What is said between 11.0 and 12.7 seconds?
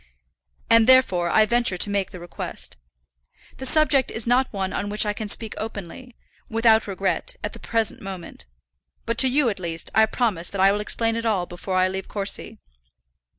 it all before I leave Courcy."